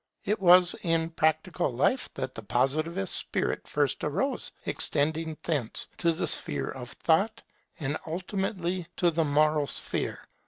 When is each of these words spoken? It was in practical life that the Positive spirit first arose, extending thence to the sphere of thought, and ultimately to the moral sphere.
It 0.25 0.39
was 0.41 0.73
in 0.81 1.11
practical 1.11 1.71
life 1.71 2.11
that 2.15 2.33
the 2.33 2.41
Positive 2.41 3.07
spirit 3.07 3.67
first 3.67 4.03
arose, 4.03 4.51
extending 4.65 5.37
thence 5.43 5.87
to 5.99 6.11
the 6.11 6.25
sphere 6.25 6.71
of 6.71 6.89
thought, 6.93 7.43
and 7.79 7.97
ultimately 8.07 8.87
to 8.97 9.11
the 9.11 9.23
moral 9.23 9.67
sphere. 9.67 10.27